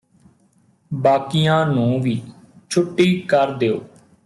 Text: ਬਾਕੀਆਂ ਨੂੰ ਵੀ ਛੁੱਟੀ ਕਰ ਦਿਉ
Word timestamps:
ਬਾਕੀਆਂ 0.91 1.65
ਨੂੰ 1.65 2.01
ਵੀ 2.01 2.21
ਛੁੱਟੀ 2.69 3.19
ਕਰ 3.21 3.51
ਦਿਉ 3.51 3.79